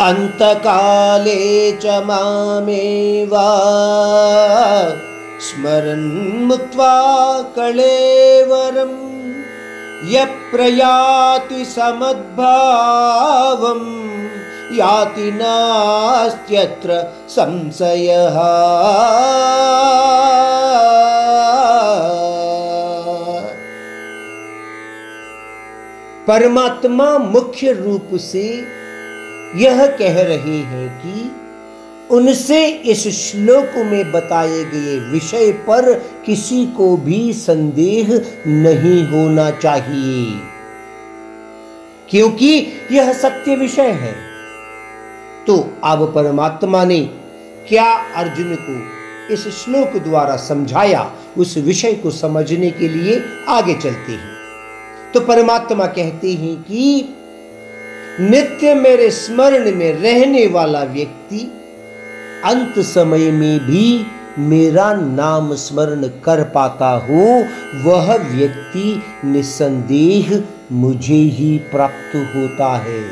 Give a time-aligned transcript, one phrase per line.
[0.00, 3.48] अन्तकाले च मामेवा।
[5.40, 6.94] स्मरन् मुक्त्वा
[7.56, 8.94] कलेवरं
[10.10, 11.64] यः प्रयाति
[14.78, 18.36] याति नास्त्यत्र संशयः।
[26.26, 28.80] परमात्मा मुख्य रूप से
[29.56, 31.32] यह कह रहे हैं कि
[32.10, 40.40] उनसे इस श्लोक में बताए गए विषय पर किसी को भी संदेह नहीं होना चाहिए।
[42.10, 44.16] क्योंकि यह सत्य विषय है।
[45.46, 47.10] तो अब परमात्मा ने
[47.68, 49.00] क्या अर्जुन को
[49.34, 54.36] इस श्लोक द्वारा समझाया, उस विषय को समझने के लिए आगे चलते हैं।
[55.14, 57.14] तो परमात्मा कहते हैं कि
[58.20, 61.52] नित्य मेरे स्मरण में रहने वाला व्यक्ति
[62.44, 64.06] अंत समय में भी
[64.38, 67.44] मेरा नाम स्मरण कर पाता हो,
[67.88, 73.04] वह व्यक्ति निसंदेह मुझे ही प्राप्त होता है।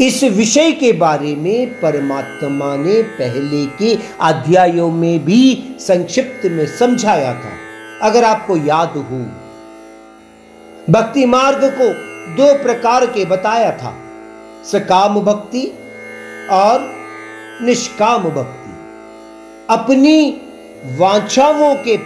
[0.00, 7.34] इस विषय के बारे में परमात्मा ने पहले के अध्यायों में भी संक्षिप्त में समझाया
[7.34, 7.52] था।
[8.02, 9.26] अगर आपको याद हो,
[10.92, 13.94] भक्ति मार्ग को दो प्रकार के बताया था,
[14.64, 15.66] सकाम भक्ति
[16.50, 16.94] और
[17.62, 18.72] निष्काम भक्ति।
[19.70, 20.30] अपनी
[20.96, 21.96] वांछाओं के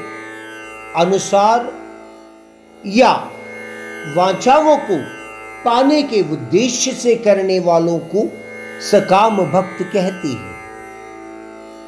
[0.96, 1.72] अनुसार
[2.86, 3.12] या
[4.16, 4.98] वांछाओं को
[5.64, 8.32] पाने के उद्देश्य से करने वालों को
[8.90, 10.56] सकाम भक्त कहते हैं।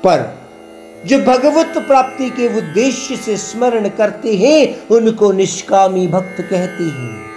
[0.04, 0.38] पर
[1.06, 7.29] जो भगवत प्राप्ति के उद्देश्य से स्मरण करते हैं, उनको निष्कामी भक्त कहते हैं।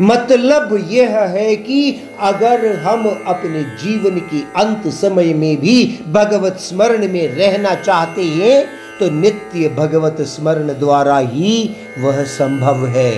[0.00, 7.08] मतलब यह है कि अगर हम अपने जीवन के अंत समय में भी भगवत स्मरण
[7.08, 8.64] में रहना चाहते हैं
[8.98, 13.12] तो नित्य भगवत स्मरण द्वारा ही वह संभव है।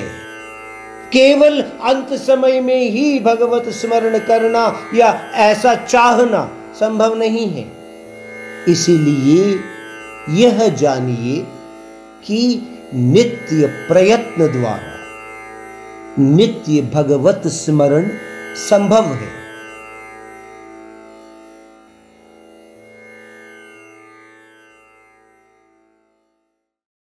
[1.12, 4.64] केवल अंत समय में ही भगवत स्मरण करना
[4.94, 6.44] या ऐसा चाहना
[6.80, 7.66] संभव नहीं है।
[8.68, 9.58] इसीलिए
[10.42, 11.36] यह जानिए
[12.26, 12.40] कि
[12.94, 14.91] नित्य प्रयत्न द्वारा
[16.18, 18.08] नित्य भगवत स्मरण
[18.56, 19.41] संभव है।